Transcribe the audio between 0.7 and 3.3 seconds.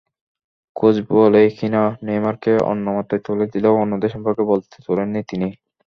coach বলেই কিনা, নেইমারকে অন্যমাত্রায়